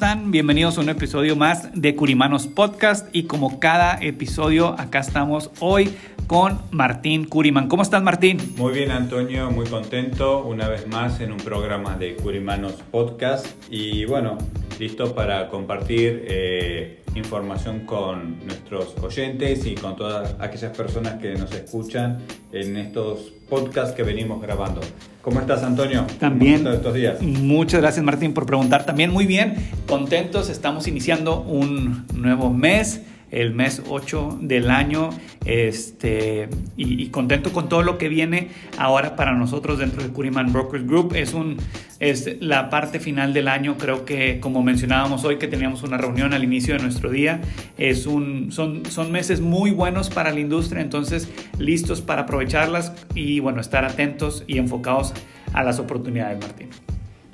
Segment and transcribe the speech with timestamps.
[0.00, 5.92] Bienvenidos a un episodio más de Curimanos Podcast y como cada episodio acá estamos hoy
[6.28, 7.66] con Martín Curiman.
[7.66, 8.38] ¿Cómo estás Martín?
[8.56, 14.04] Muy bien Antonio, muy contento una vez más en un programa de Curimanos Podcast y
[14.04, 14.38] bueno,
[14.78, 21.52] listo para compartir eh, información con nuestros oyentes y con todas aquellas personas que nos
[21.52, 22.18] escuchan
[22.52, 24.80] en estos podcasts que venimos grabando.
[25.22, 26.06] ¿Cómo estás, Antonio?
[26.18, 26.62] También.
[26.62, 27.20] ¿Cómo estos días?
[27.20, 28.86] Muchas gracias, Martín, por preguntar.
[28.86, 29.54] También muy bien,
[29.86, 30.48] contentos.
[30.48, 35.10] Estamos iniciando un nuevo mes el mes 8 del año
[35.44, 40.86] este, y, contento con todo lo que viene ahora para nosotros dentro de Curiman Brokers
[40.86, 41.14] Group.
[41.14, 41.56] Es, un,
[42.00, 46.32] es la parte final del año, creo que como mencionábamos hoy que teníamos una reunión
[46.32, 47.40] al inicio de nuestro día,
[47.76, 53.40] es un, son, son meses muy buenos para la industria, entonces listos para aprovecharlas y
[53.40, 55.12] bueno, estar atentos y enfocados
[55.52, 56.68] a las oportunidades, Martín.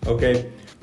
[0.07, 0.23] Ok,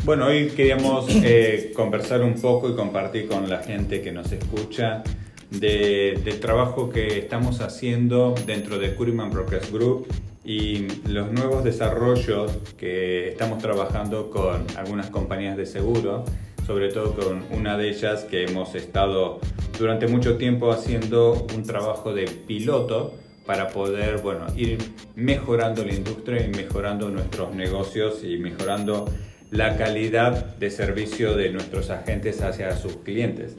[0.03, 5.03] bueno, hoy queríamos eh, conversar un poco y compartir con la gente que nos escucha
[5.51, 10.07] del trabajo que estamos haciendo dentro de Curiman Brokers Group
[10.43, 16.23] y los nuevos desarrollos que estamos trabajando con algunas compañías de seguro,
[16.65, 19.39] sobre todo con una de ellas que hemos estado
[19.77, 23.13] durante mucho tiempo haciendo un trabajo de piloto
[23.45, 24.77] para poder bueno, ir
[25.15, 29.09] mejorando la industria y mejorando nuestros negocios y mejorando
[29.51, 33.57] la calidad de servicio de nuestros agentes hacia sus clientes.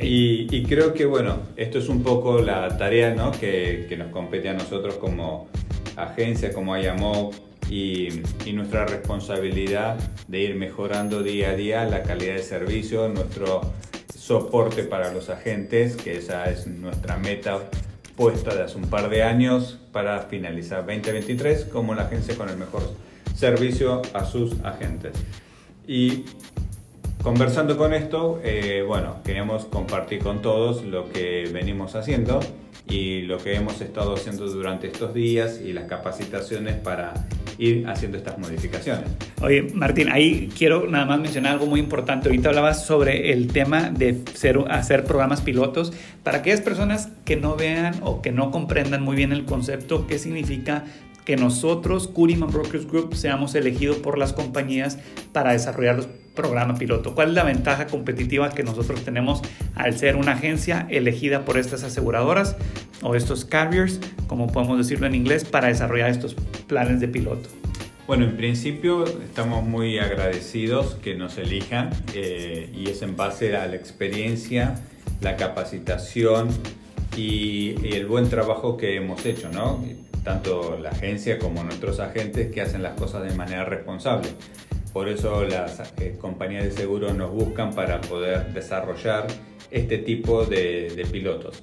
[0.00, 3.32] Y, creo que, bueno, esto es un poco la tarea ¿no?
[3.32, 5.48] que, que, nos compete a nosotros como
[5.96, 7.30] agencia, como IAMO,
[7.70, 8.08] y,
[8.44, 9.96] y, nuestra responsabilidad
[10.28, 13.60] de ir mejorando día a día la calidad de servicio, nuestro
[14.14, 17.60] soporte para los agentes, que esa es nuestra meta
[18.16, 22.56] puesta de hace un par de años para finalizar 2023 como la agencia con el
[22.56, 22.82] mejor
[23.34, 25.12] servicio a sus agentes.
[25.86, 26.24] Y
[27.22, 32.40] conversando con esto, eh, bueno, queríamos compartir con todos lo que venimos haciendo
[32.88, 37.14] y lo que hemos estado haciendo durante estos días y las capacitaciones para
[37.58, 39.04] ir haciendo estas modificaciones.
[39.42, 42.28] Oye, Martín, ahí quiero nada más mencionar algo muy importante.
[42.28, 44.22] Ahorita hablabas sobre el tema de
[44.70, 45.92] hacer programas pilotos.
[46.24, 50.18] Para aquellas personas que no vean o que no comprendan muy bien el concepto, qué
[50.18, 50.84] significa
[51.24, 54.98] que nosotros, Curiman Brokers Group, seamos elegidos por las compañías
[55.32, 57.14] para desarrollar los programas piloto.
[57.14, 59.42] ¿Cuál es la ventaja competitiva que nosotros tenemos
[59.74, 62.56] al ser una agencia elegida por estas aseguradoras
[63.02, 66.34] o estos carriers, como podemos decirlo en inglés, para desarrollar estos
[66.66, 67.48] planes de piloto?
[68.06, 73.66] Bueno, en principio estamos muy agradecidos que nos elijan eh, y es en base a
[73.66, 74.80] la experiencia,
[75.20, 76.48] la capacitación
[77.16, 79.84] y, y el buen trabajo que hemos hecho, ¿no?
[80.24, 84.28] Tanto la agencia como nuestros agentes que hacen las cosas de manera responsable.
[84.92, 89.26] Por eso las eh, compañías de seguro nos buscan para poder desarrollar
[89.70, 91.62] este tipo de, pilotos.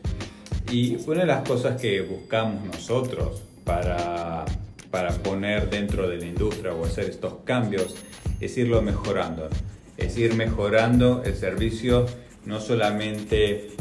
[0.72, 4.45] Y una de las cosas que buscamos nosotros para,
[4.91, 7.95] para poner dentro de la industria o hacer estos cambios
[8.39, 9.50] es irlo mejorando.
[9.97, 12.06] Es ir mejorando el servicio
[12.45, 13.72] no solamente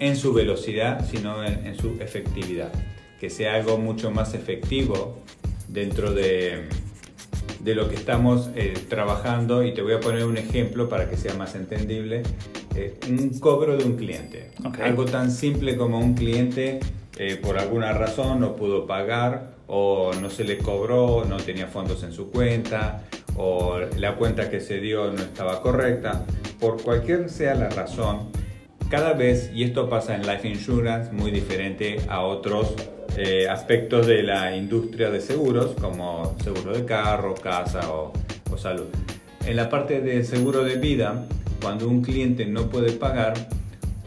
[0.00, 2.72] en su velocidad, sino en su efectividad
[3.20, 5.18] que sea algo mucho más efectivo
[5.68, 6.68] dentro de,
[7.60, 11.16] de lo que estamos eh, trabajando y te voy a poner un ejemplo para que
[11.16, 12.22] sea más entendible.
[12.74, 14.52] Eh, un cobro de un cliente.
[14.82, 16.80] Algo tan simple como un cliente
[17.18, 22.02] eh, por alguna razón no pudo pagar o no se le cobró, no tenía fondos
[22.02, 23.04] en su cuenta
[23.36, 26.26] o la cuenta que se dio no estaba correcta.
[26.60, 28.30] Por cualquier sea la razón,
[28.88, 32.74] cada vez, y esto pasa en Life Insurance muy diferente a otros
[33.16, 38.12] eh, aspectos de la industria de seguros, como seguro de carro, casa o,
[38.56, 38.86] salud.
[39.44, 41.26] En la parte de seguro de vida,
[41.60, 43.34] cuando un cliente no puede pagar,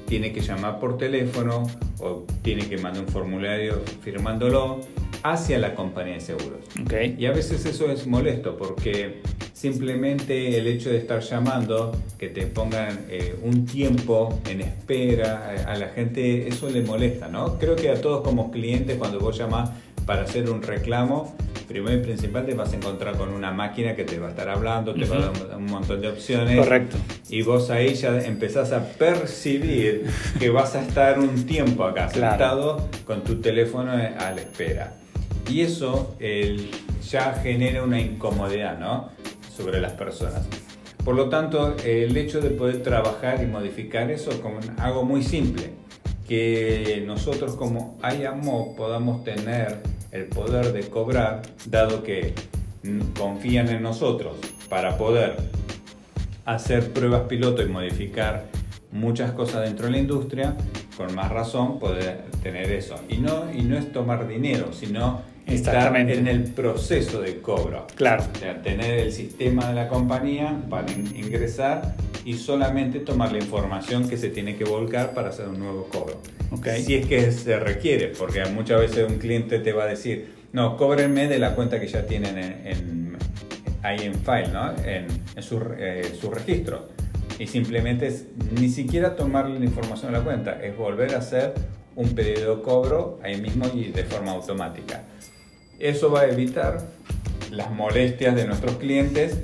[0.08, 4.80] tiene que llamar por teléfono o tiene que mandar un formulario firmándolo
[5.22, 6.60] hacia la compañía de seguros.
[6.84, 7.16] Okay.
[7.20, 9.22] Y a veces eso es molesto porque
[9.60, 15.76] simplemente el hecho de estar llamando, que te pongan eh, un tiempo en espera a,
[15.76, 17.60] la gente, eso le molesta, ¿no?
[17.60, 19.72] Creo que a todos como clientes cuando vos llamas
[20.06, 21.36] para hacer un reclamo,
[21.68, 24.48] primero y principal te vas a encontrar con una máquina que te va a estar
[24.48, 26.58] hablando, te va a dar un montón de opciones.
[26.58, 26.96] Correcto.
[27.30, 30.06] Y vos ahí ya empezás a percibir
[30.40, 34.94] que vas a estar un tiempo acá sentado con tu teléfono a la espera.
[35.50, 36.16] Y eso
[37.10, 39.10] ya genera una incomodidad ¿no?
[39.60, 40.48] Sobre las personas.
[41.04, 45.72] Por lo tanto, el hecho de poder trabajar y modificar eso como algo muy simple,
[46.28, 49.78] que nosotros como IAMO podamos tener
[50.12, 52.34] el poder de cobrar, dado que
[53.18, 54.38] confían en nosotros
[54.70, 55.36] para poder
[56.46, 58.46] hacer pruebas piloto y modificar
[58.92, 60.56] muchas cosas dentro de la industria,
[60.96, 62.96] con más razón poder tener eso.
[63.10, 65.22] Y no, y no es tomar dinero, sino
[65.56, 67.88] estar en el proceso de cobro.
[67.96, 68.24] Claro.
[68.34, 74.08] O sea, tener el sistema de la compañía para ingresar y solamente tomar la información
[74.08, 76.22] que se tiene que volcar para hacer un nuevo cobro.
[76.52, 76.84] Okay.
[76.84, 80.78] Si es que se requiere, porque muchas veces un cliente te va a decir, no,
[80.78, 83.18] cóbrenme de la cuenta que ya tienen en,
[83.84, 84.74] ahí en file, ¿no?
[84.84, 85.08] en,
[85.42, 86.90] su, eh, su registro.
[87.38, 88.26] Y simplemente es
[88.60, 91.54] ni siquiera tomarle la información a la cuenta, es volver a hacer
[91.96, 95.04] un pedido de cobro ahí mismo y de forma automática.
[95.80, 96.82] Eso va a evitar
[97.52, 99.38] las molestias de nuestros clientes,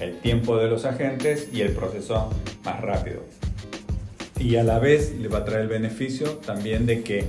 [0.00, 2.30] el tiempo de los agentes y el proceso
[2.64, 3.22] más rápido.
[4.40, 7.26] Y a la vez le va a traer el beneficio también de que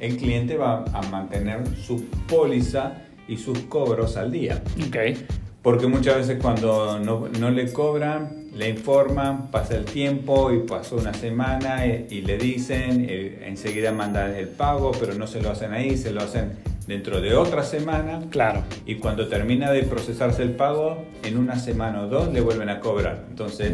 [0.00, 2.94] el cliente va a mantener su póliza
[3.28, 4.60] y sus cobros al día.
[4.88, 5.24] Okay.
[5.62, 10.96] Porque muchas veces cuando no, no, le cobran, le informan, pasa el tiempo y pasó
[10.96, 15.50] una semana y, y le dicen, eh, enseguida mandan el pago, pero no se lo
[15.50, 18.20] hacen ahí, se lo hacen dentro de otra semana.
[18.30, 18.62] Claro.
[18.86, 22.80] Y cuando termina de procesarse el pago, en una semana o dos le vuelven a
[22.80, 23.24] cobrar.
[23.30, 23.72] Entonces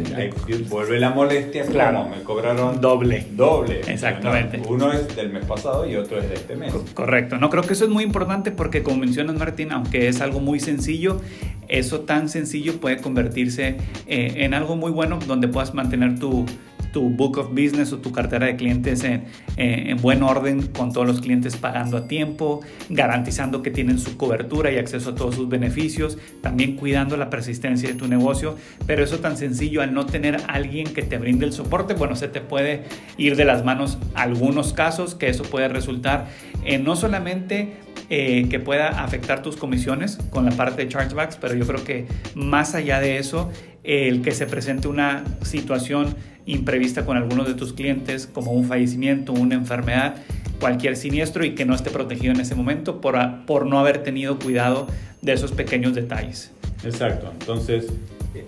[0.69, 1.65] vuelve la molestia.
[1.65, 2.07] Claro.
[2.07, 3.25] Me cobraron doble.
[3.31, 3.81] Doble.
[3.87, 4.61] Exactamente.
[4.67, 6.73] Uno es del mes pasado y otro es de este mes.
[6.93, 7.37] Correcto.
[7.37, 10.59] No creo que eso es muy importante porque como mencionas Martín, aunque es algo muy
[10.59, 11.21] sencillo,
[11.67, 13.77] eso tan sencillo puede convertirse
[14.07, 16.45] eh, en algo muy bueno donde puedas mantener tu
[16.91, 19.25] tu book of business o tu cartera de clientes en,
[19.57, 24.71] en, buen orden con todos los clientes pagando a tiempo, garantizando que tienen su cobertura
[24.71, 28.55] y acceso a todos sus beneficios, también cuidando la persistencia de tu negocio,
[28.85, 32.27] pero eso tan sencillo al no tener alguien que te brinde el soporte, bueno, se
[32.27, 32.85] te puede
[33.17, 36.27] ir de las manos algunos casos que eso puede resultar
[36.65, 37.77] en no solamente
[38.09, 42.07] eh, que pueda afectar tus comisiones con la parte de chargebacks, pero yo creo que
[42.35, 43.51] más allá de eso,
[43.83, 46.15] el que se presente una situación
[46.45, 50.15] imprevista con algunos de tus clientes, como un fallecimiento, una enfermedad,
[50.59, 54.39] cualquier siniestro y que no esté protegido en ese momento por, por no haber tenido
[54.39, 54.87] cuidado
[55.21, 56.51] de esos pequeños detalles.
[56.83, 57.87] Exacto, entonces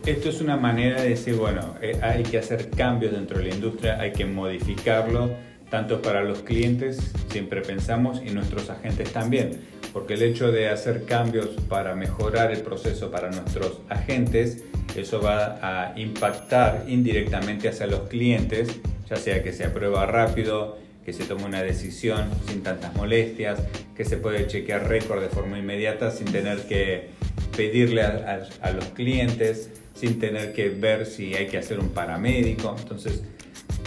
[0.06, 3.56] esto es una manera de decir, bueno, eh, hay que hacer cambios dentro de la
[3.56, 5.32] industria, hay que modificarlo,
[5.72, 11.06] tanto para los clientes, siempre pensamos, y nuestros agentes también, porque el hecho de hacer
[11.06, 14.64] cambios para mejorar el proceso para nuestros agentes
[14.96, 18.80] eso va a impactar indirectamente hacia los clientes,
[19.10, 23.60] ya sea que se aprueba rápido, que se tome una decisión sin tantas molestias,
[23.96, 27.10] que se puede chequear récord de forma inmediata sin tener que
[27.56, 32.76] pedirle a, los clientes, sin tener que ver si hay que hacer un paramédico.
[32.78, 33.24] Entonces,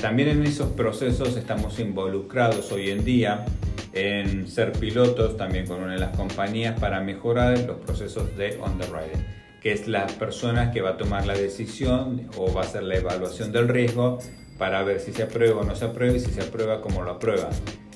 [0.04, 3.46] también en esos procesos estamos involucrados hoy en día
[3.94, 9.24] en ser pilotos también con una de las compañías para mejorar los procesos de underwriting
[9.62, 12.96] que es la persona que va a tomar la decisión o va a hacer la
[12.96, 14.18] evaluación del riesgo
[14.58, 17.12] para ver si se aprueba o no se aprueba y si se aprueba, cómo lo
[17.12, 17.48] aprueba,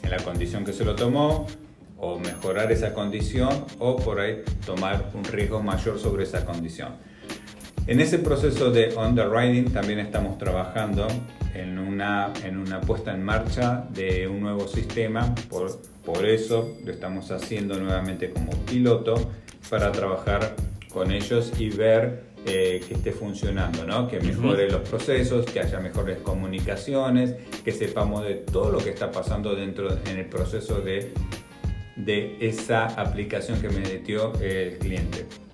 [0.02, 1.46] en la condición que se lo tomó
[1.98, 6.94] o mejorar esa condición o por ahí tomar un riesgo mayor sobre esa condición.
[7.88, 11.08] En ese proceso de underwriting también estamos trabajando
[11.54, 16.92] en una, en una puesta en marcha de un nuevo sistema, por, por eso lo
[16.92, 19.30] estamos haciendo nuevamente como piloto
[19.70, 20.54] para trabajar
[20.92, 24.06] con ellos y ver eh, que esté funcionando, ¿no?
[24.06, 29.10] que mejore los procesos, que haya mejores comunicaciones, que sepamos de todo lo que está
[29.10, 31.14] pasando dentro en el proceso de,
[31.96, 35.47] de esa aplicación que me metió el cliente.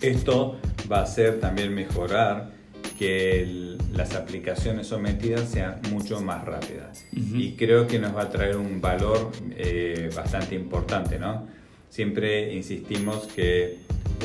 [0.00, 0.58] Esto
[0.90, 2.50] va a hacer también mejorar
[2.98, 7.06] que las aplicaciones sometidas sean mucho más rápidas.
[7.12, 11.18] Y creo que nos va a traer un valor eh, bastante importante.
[11.18, 11.46] ¿no?
[11.88, 13.78] Siempre insistimos que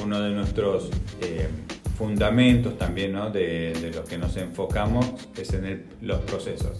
[0.04, 0.90] uno de nuestros
[1.22, 1.48] eh,
[1.98, 3.30] fundamentos también ¿no?
[3.30, 5.06] de, de los que nos enfocamos
[5.38, 6.78] es en los procesos,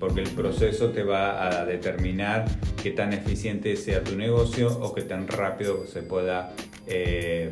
[0.00, 2.46] porque el proceso te va a determinar
[2.82, 6.52] qué tan eficiente sea tu negocio o qué tan rápido se pueda
[6.88, 7.50] eh,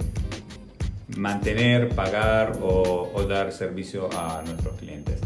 [1.16, 5.21] mantener, pagar o, dar servicio a nuestros clientes.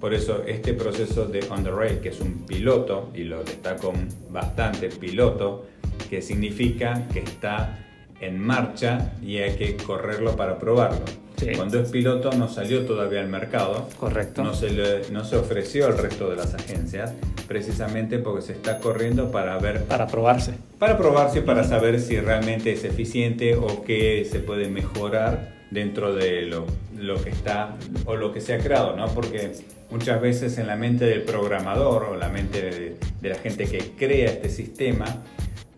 [0.00, 3.92] Por eso este proceso de on the rail, que es un piloto, y lo destaco
[4.30, 5.66] bastante piloto,
[6.10, 7.78] que significa que está
[8.20, 11.04] en marcha y hay que correrlo para probarlo.
[11.56, 13.88] Cuando es piloto no salió todavía al mercado.
[13.98, 14.42] Correcto.
[14.42, 17.12] No se, no se ofreció al resto de las agencias,
[17.46, 19.84] precisamente porque se está corriendo para ver...
[19.84, 20.54] Para probarse.
[20.78, 26.42] Para probarse, para saber si realmente es eficiente o qué se puede mejorar dentro de
[26.42, 29.08] lo, lo que está o lo que se ha creado, ¿no?
[29.08, 29.52] Porque
[29.90, 33.92] muchas veces en la mente del programador o la mente de, de la gente que
[33.96, 35.22] crea este sistema,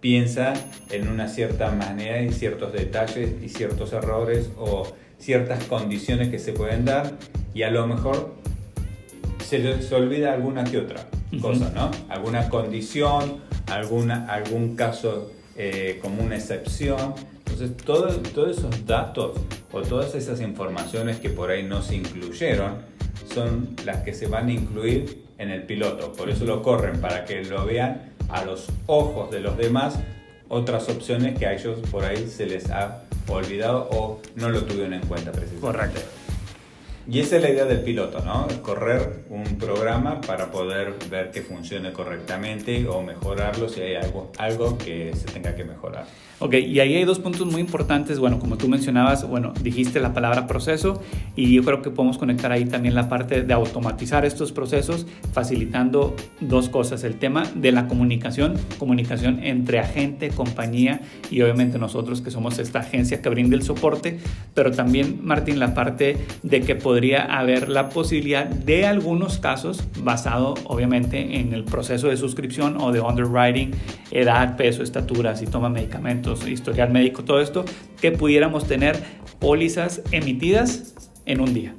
[0.01, 0.53] piensa
[0.91, 4.87] en una cierta manera y ciertos detalles y ciertos errores o
[5.19, 7.13] ciertas condiciones que se pueden dar
[7.55, 8.35] y a lo mejor
[9.45, 11.07] se les olvida alguna que otra
[11.41, 11.91] cosa, ¿no?
[12.09, 17.15] Alguna condición, alguna, algún caso eh, como una excepción.
[17.39, 19.39] Entonces, todo, todos esos datos
[19.73, 22.75] o todas esas informaciones que por ahí no se incluyeron
[23.33, 26.13] son las que se van a incluir en el piloto.
[26.13, 29.99] Por eso lo corren, para que lo vean a los ojos de los demás
[30.49, 34.95] otras opciones que a ellos por ahí se les ha olvidado o no lo tuvieron
[34.95, 35.61] en cuenta precisamente.
[35.61, 36.01] Correcto.
[37.09, 38.49] Y esa es la idea del piloto, ¿no?
[38.63, 44.77] Correr un programa para poder ver que funcione correctamente o mejorarlo si hay algo, algo
[44.77, 46.07] que se tenga que mejorar.
[46.39, 48.19] Ok, y ahí hay dos puntos muy importantes.
[48.19, 51.01] Bueno, como tú mencionabas, bueno, dijiste la palabra proceso
[51.35, 56.15] y yo creo que podemos conectar ahí también la parte de automatizar estos procesos, facilitando
[56.41, 57.05] dos cosas.
[57.05, 62.81] El tema de la comunicación, comunicación entre agente, compañía y obviamente nosotros que somos esta
[62.81, 64.19] agencia que brinda el soporte,
[64.53, 70.55] pero también, Martín, la parte de que podría haber la posibilidad de algunos casos, basado
[70.65, 73.73] obviamente en el proceso de suscripción o de underwriting,
[74.11, 77.67] edad, peso, estatura, si toma medicamentos historial médico, todo esto,
[78.01, 78.97] que pudiéramos tener
[79.39, 80.95] pólizas emitidas
[81.27, 81.75] en un día.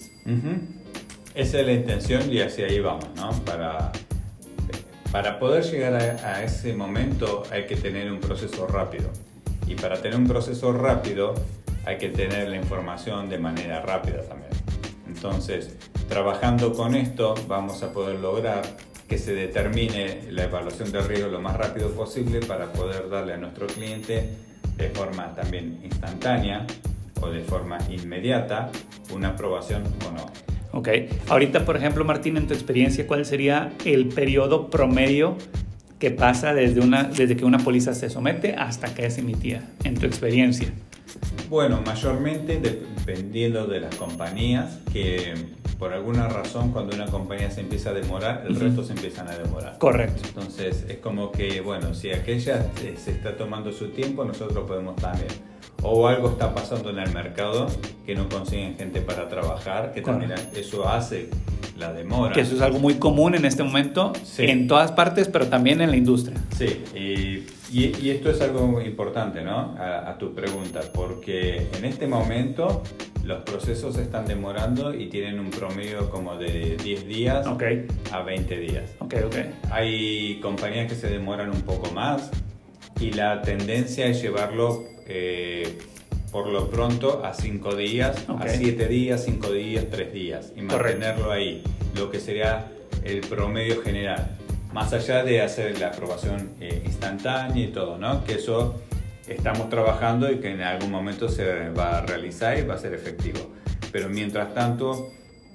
[1.34, 3.32] Esa es la intención y hacia ahí vamos, ¿no?
[3.44, 3.92] Para,
[5.12, 9.10] para poder llegar a, ese momento hay que tener un proceso rápido.
[9.66, 11.34] Y para tener un proceso rápido
[11.86, 14.67] hay que tener la información de manera rápida también.
[15.18, 15.76] Entonces,
[16.08, 18.62] trabajando con esto vamos a poder lograr
[19.08, 23.38] que se determine la evaluación de riesgo lo más rápido posible para poder darle a
[23.38, 24.30] nuestro cliente
[24.78, 26.68] de forma también instantánea
[27.20, 28.70] o de forma inmediata
[29.12, 30.32] una aprobación o no.
[30.72, 30.90] Ok,
[31.30, 35.36] ahorita por ejemplo Martín, en tu experiencia, ¿cuál sería el periodo promedio
[36.00, 39.96] que pasa desde, una, desde que una póliza se somete hasta que es emitida, en
[39.96, 40.72] tu experiencia?
[41.50, 45.34] Bueno, mayormente dependiendo de las compañías que
[45.80, 49.38] por alguna razón cuando una compañía se empieza a demorar, el resto se empiezan a
[49.38, 49.78] demorar.
[49.78, 50.24] Correcto.
[50.28, 55.28] Entonces es como que, bueno, si aquella se está tomando su tiempo, nosotros podemos también.
[55.84, 57.68] O algo está pasando en el mercado
[58.06, 61.30] que no consiguen gente para trabajar, que también eso hace
[61.78, 62.34] la demora.
[62.34, 65.92] Que eso es algo muy común en este momento en todas partes, pero también en
[65.92, 66.38] la industria.
[66.58, 69.76] Sí, y, y, esto es algo muy importante, ¿no?
[69.78, 72.84] A, a, tu pregunta, porque en este momento
[73.28, 78.58] los procesos se están demorando y tienen un promedio como de 10 días a 20
[78.58, 78.96] días.
[79.00, 79.54] Okay, okay.
[79.70, 82.32] Hay compañías que se demoran un poco más
[83.00, 85.78] y la tendencia es llevarlo eh,
[86.32, 91.32] por lo pronto a 5 días, a 7 días, 5 días, 3 días y mantenerlo
[91.32, 91.64] ahí,
[91.96, 92.72] lo que sería
[93.04, 94.38] el promedio general.
[94.74, 98.24] Más allá de hacer la aprobación eh, instantánea y todo, ¿no?
[98.26, 98.82] Que eso
[99.28, 102.94] estamos trabajando y que en algún momento se va a realizar y va a ser
[102.94, 103.40] efectivo.
[103.92, 105.12] Pero mientras tanto,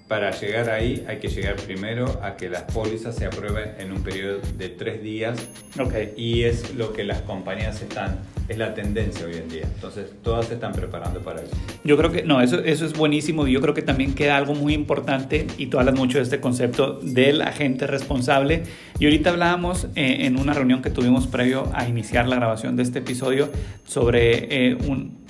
[0.08, 4.02] para llegar ahí hay que llegar primero a que las pólizas se aprueben en un
[4.02, 5.38] periodo de tres días.
[5.78, 6.14] Okay.
[6.16, 9.64] Y es lo que las compañías están, es la tendencia hoy en día.
[9.74, 11.52] Entonces, todas se están preparando para eso.
[11.84, 13.46] Yo creo que, no, eso, eso es buenísimo.
[13.46, 16.40] Y yo creo que también queda algo muy importante, y tú hablas mucho de este
[16.40, 18.62] concepto del agente responsable.
[18.98, 22.82] Y ahorita hablábamos eh, en una reunión que tuvimos previo a iniciar la grabación de
[22.82, 23.50] este episodio
[23.86, 25.21] sobre eh, un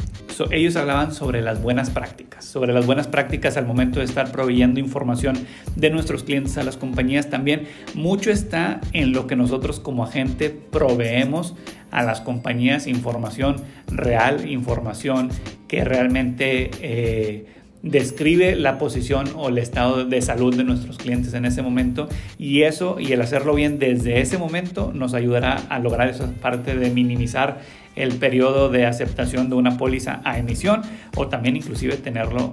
[0.50, 4.80] ellos hablaban sobre las buenas prácticas, sobre las buenas prácticas al momento de estar proveyendo
[4.80, 5.36] información
[5.76, 7.66] de nuestros clientes a las compañías también.
[7.94, 11.54] Mucho está en lo que nosotros como agente proveemos
[11.90, 13.56] a las compañías información
[13.88, 15.30] real, información
[15.68, 16.70] que realmente...
[16.80, 17.46] Eh,
[17.82, 22.08] describe la posición o el estado de salud de nuestros clientes en ese momento
[22.38, 26.76] y eso y el hacerlo bien desde ese momento nos ayudará a lograr esa parte
[26.76, 27.60] de minimizar
[27.96, 30.82] el periodo de aceptación de una póliza a emisión
[31.16, 32.52] o también inclusive tenerlo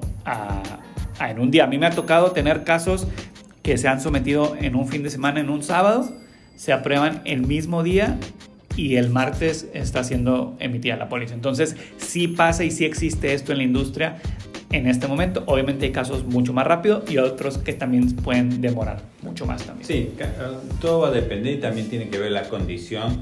[1.19, 1.65] en un día.
[1.65, 3.07] A mí me ha tocado tener casos
[3.63, 6.09] que se han sometido en un fin de semana, en un sábado,
[6.55, 8.17] se aprueban el mismo día
[8.75, 11.33] y el martes está siendo emitida la póliza.
[11.33, 14.17] Entonces, sí pasa y sí existe esto en la industria
[14.71, 15.43] en este momento.
[15.47, 19.87] Obviamente hay casos mucho más rápido y otros que también pueden demorar mucho más también.
[19.87, 20.11] Sí,
[20.79, 23.21] todo va a depender y también tiene que ver la condición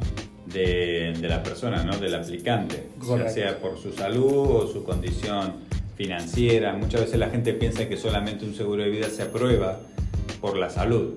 [0.54, 1.98] de, la persona, ¿no?
[1.98, 5.54] del aplicante, ya sea por su salud o su condición
[5.96, 6.74] financiera.
[6.74, 9.80] Muchas veces la gente piensa que solamente un seguro de vida se aprueba
[10.42, 11.16] por la salud,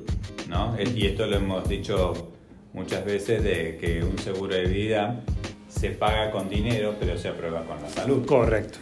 [0.49, 0.77] ¿no?
[0.95, 2.33] Y esto lo hemos dicho
[2.73, 5.23] muchas veces de que un seguro de vida
[5.69, 8.25] se paga con dinero, pero se aprueba con la salud.
[8.27, 8.79] Correcto.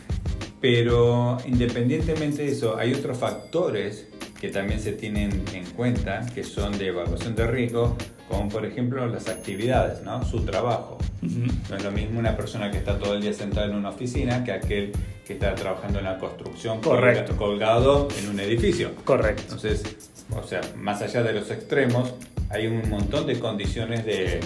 [0.61, 4.09] Pero independientemente de eso, hay otros factores
[4.41, 7.97] que también se tienen en cuenta, que son de evaluación de riesgo,
[8.29, 10.25] como por ejemplo las actividades, ¿no?
[10.25, 10.99] su trabajo.
[11.23, 14.45] No es lo mismo una persona que está todo el día sentada en una oficina
[14.45, 14.93] que aquel
[15.27, 17.37] que está trabajando en la construcción Correcto.
[17.37, 18.95] colgado en un edificio.
[19.05, 19.43] Correcto.
[19.43, 19.83] Entonces,
[20.31, 22.15] o sea, más allá de los extremos,
[22.51, 24.41] hay un montón de condiciones de,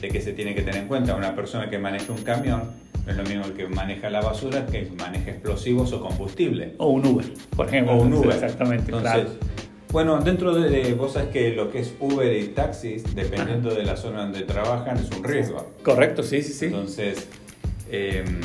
[0.00, 1.16] de que se tiene que tener en cuenta.
[1.16, 2.70] Una persona que maneja un camión
[3.06, 6.74] es lo mismo el que maneja la basura que el que maneja explosivos o combustible.
[6.78, 7.94] O un Uber, por ejemplo.
[7.94, 8.32] O un Uber.
[8.32, 9.28] Exactamente, claro.
[9.90, 13.96] Bueno, dentro de, vos sabes que lo que es Uber y taxis, dependiendo de la
[13.96, 15.70] zona donde trabajan, es un riesgo.
[15.82, 16.66] Correcto, sí, sí, sí.
[16.66, 17.28] Entonces,
[17.90, 18.40] em,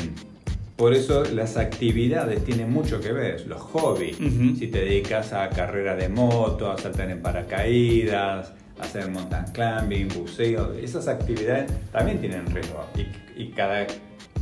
[0.76, 4.18] por eso las actividades tienen mucho que ver, los hobbies.
[4.58, 10.08] Si te dedicas a carrera de moto, a saltar en paracaídas, a hacer mountain climbing,
[10.08, 12.84] buceo, esas actividades también tienen riesgo.
[12.94, 13.86] Y, y cada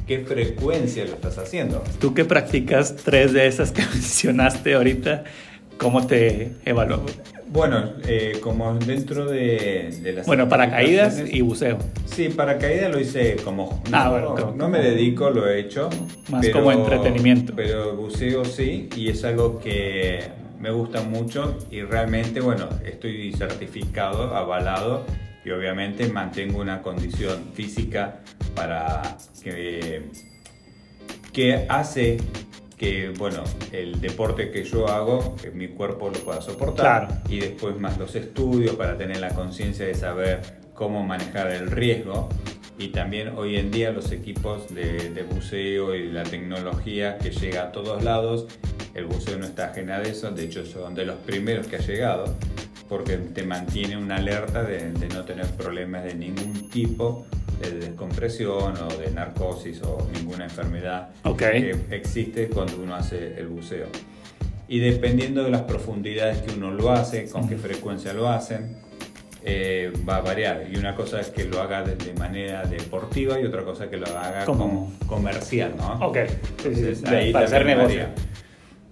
[0.06, 1.82] qué frecuencia lo estás haciendo.
[2.00, 5.24] Tú que practicas tres de esas que mencionaste ahorita,
[5.78, 7.12] ¿cómo te evalúas?
[7.48, 10.26] Bueno, eh, como dentro de, de las...
[10.26, 11.78] Bueno, paracaídas y buceo.
[12.04, 13.82] Sí, paracaídas lo hice como...
[13.92, 15.88] Ah, bueno, no, me dedico, lo he hecho.
[16.28, 17.54] Más como entretenimiento.
[17.56, 20.20] Pero buceo sí, y es algo que
[20.60, 25.04] me gusta mucho y realmente, bueno, estoy certificado, avalado
[25.46, 28.18] y obviamente mantengo una condición física
[28.56, 30.10] para que,
[31.32, 32.16] que hace
[32.76, 37.22] que, bueno, el deporte que yo hago, que mi cuerpo lo pueda soportar.
[37.28, 40.40] Y después más los estudios para tener la conciencia de saber
[40.74, 42.28] cómo manejar el riesgo.
[42.76, 47.62] Y también hoy en día los equipos de, de, buceo y la tecnología que llega
[47.62, 48.46] a todos lados,
[48.94, 51.80] el buceo no está ajena de eso, de hecho son de los primeros que ha
[51.80, 52.34] llegado
[52.88, 57.26] porque te mantiene una alerta de, no tener problemas de ningún tipo
[57.60, 63.86] de descompresión o de narcosis o ninguna enfermedad que existe cuando uno hace el buceo.
[64.68, 68.76] Y dependiendo de las profundidades que uno lo hace, con qué frecuencia lo hacen,
[69.48, 70.66] eh, va a variar.
[70.72, 73.96] Y una cosa es que lo haga de, manera deportiva y otra cosa es que
[73.96, 76.04] lo haga como comercial, ¿no?
[76.04, 76.18] Ok,
[77.06, 78.06] ahí para hacer negocio.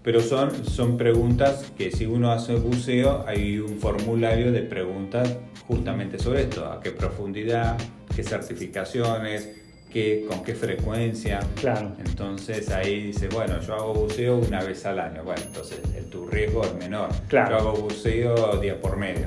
[0.04, 6.18] Pero son, son preguntas que si uno hace buceo hay un formulario de preguntas justamente
[6.18, 7.78] sobre esto, a qué profundidad,
[8.14, 9.48] qué certificaciones,
[9.90, 11.40] qué, con qué frecuencia.
[11.58, 11.96] Claro.
[12.04, 15.24] Entonces ahí dice, bueno, yo hago buceo una vez al año.
[15.24, 17.08] Bueno, entonces tu riesgo es menor.
[17.28, 17.50] Claro.
[17.50, 19.26] Yo hago buceo día por medio.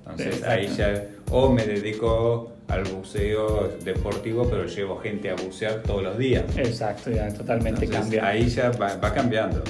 [0.00, 6.02] Entonces ahí ya, o me dedico al buceo deportivo, pero llevo gente a bucear todos
[6.02, 6.44] los días.
[6.56, 8.26] Exacto, ya totalmente cambia.
[8.26, 9.62] Ahí ya va, cambiando.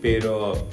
[0.00, 0.68] Pero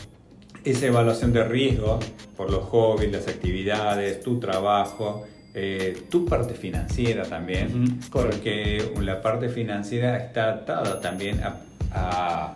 [0.63, 1.99] esa evaluación de riesgo
[2.35, 9.49] por los hobbies, las actividades, tu trabajo, eh, tu parte financiera también, porque la parte
[9.49, 11.57] financiera está atada también a,
[11.91, 12.55] a,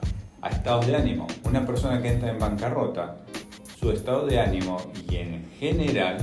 [0.49, 1.27] estados de ánimo.
[1.43, 3.17] Una persona que entra en bancarrota,
[3.79, 4.77] su estado de ánimo
[5.09, 6.17] y en general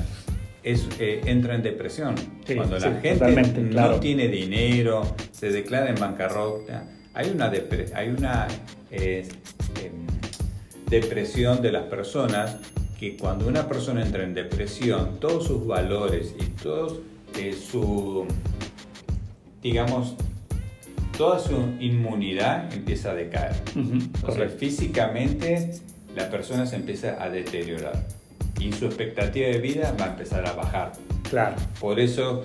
[0.99, 2.15] eh, entra en depresión.
[2.55, 7.51] Cuando la gente no tiene dinero, se declara en bancarrota, hay una,
[7.95, 8.47] hay una
[8.91, 9.27] eh,
[9.83, 10.07] em,
[10.91, 12.59] depresión de las personas
[13.01, 16.99] que cuando una persona entra en depresión, todos sus valores y todos
[17.39, 18.27] eh, su,
[19.63, 20.17] digamos,
[21.17, 23.55] toda su inmunidad empieza a decaer.
[24.59, 25.71] físicamente
[26.15, 28.18] la persona se empieza a deteriorar
[28.59, 30.93] y su expectativa de vida va a empezar a bajar.
[31.29, 31.57] Claro.
[31.81, 32.45] Por eso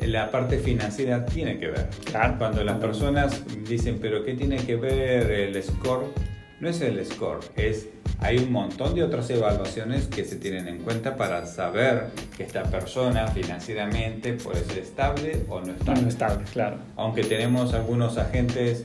[0.00, 1.88] la parte financiera tiene que ver.
[2.04, 2.36] Claro.
[2.38, 6.06] Cuando las personas dicen, pero ¿qué tiene que ver el score?
[6.60, 7.88] No es el score, es
[8.22, 12.64] hay un montón de otras evaluaciones que se tienen en cuenta para saber que esta
[12.64, 16.02] persona financieramente puede ser estable o no estable.
[16.02, 16.76] No estable, claro.
[16.96, 18.84] Aunque tenemos algunos agentes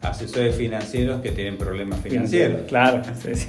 [0.00, 2.62] asesores financieros que tienen problemas financieros.
[2.68, 3.02] Claro,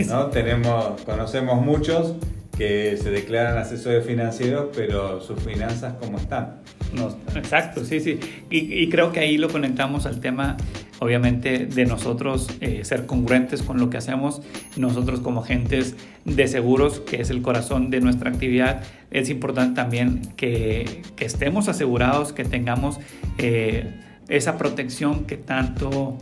[0.08, 0.28] ¿no?
[0.28, 2.16] Tenemos, conocemos muchos
[2.60, 6.58] que se declaran asesores financieros, pero sus finanzas, ¿cómo están?
[6.94, 8.20] No, exacto, sí, sí.
[8.50, 10.58] Y, creo que ahí lo conectamos al tema,
[11.00, 14.42] obviamente, de nosotros eh, ser congruentes con lo que hacemos.
[14.76, 15.96] Nosotros como agentes
[16.26, 21.70] de seguros, que es el corazón de nuestra actividad, es importante también que, que estemos
[21.70, 23.00] asegurados, que tengamos
[23.38, 26.18] eh, esa protección que tanto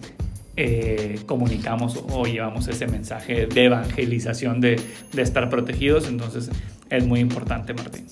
[0.58, 4.82] eh, comunicamos o llevamos ese mensaje de evangelización de,
[5.14, 6.08] de, estar protegidos.
[6.08, 6.50] Entonces
[6.90, 8.08] es muy importante, Martín.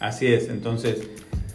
[0.00, 1.06] Así es, entonces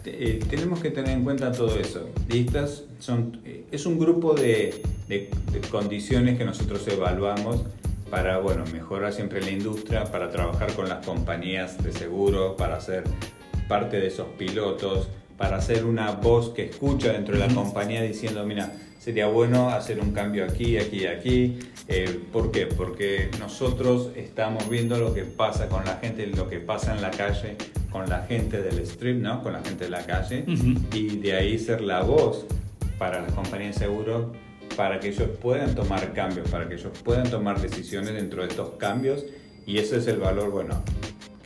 [0.04, 2.08] eh, tenemos que tener en cuenta todo eso.
[2.28, 5.28] Estas son, eh, es un grupo de, de,
[5.70, 7.64] condiciones que nosotros evaluamos
[8.08, 13.02] para bueno, mejorar siempre la industria, para trabajar con las compañías de seguro, para ser
[13.66, 18.46] parte de esos pilotos, para ser una voz que escucha dentro de la compañía diciendo,
[18.46, 18.72] mira,
[19.06, 21.58] sería bueno hacer un cambio aquí, aquí y aquí.
[21.86, 22.66] Eh, ¿Por qué?
[22.66, 27.12] Porque nosotros estamos viendo lo que pasa con la gente, lo que pasa en la
[27.12, 27.56] calle,
[27.92, 29.44] con la gente del stream, ¿no?
[29.44, 30.44] Con la gente de la calle.
[30.92, 32.46] Y de ahí ser la voz
[32.98, 34.26] para las compañías de seguros
[34.76, 38.70] para que ellos puedan tomar cambios, para que ellos puedan tomar decisiones dentro de estos
[38.70, 39.24] cambios.
[39.66, 40.82] Y ese es el valor, bueno,